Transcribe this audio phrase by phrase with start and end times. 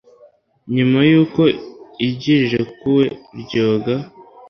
[0.75, 1.41] nyuma y'uko
[2.07, 3.05] igi rirekuwe,
[3.41, 3.95] ryoga